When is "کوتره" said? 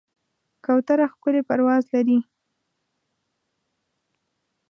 0.65-1.05